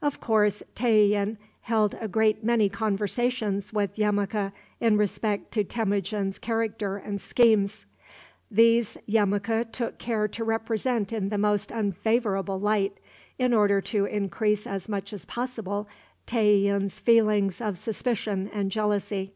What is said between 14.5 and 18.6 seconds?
as much as possible Tayian's feelings of suspicion